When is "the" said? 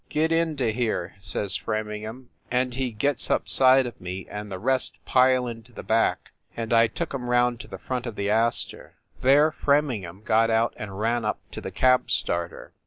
4.51-4.57, 5.71-5.83, 7.67-7.77, 8.15-8.27, 11.61-11.69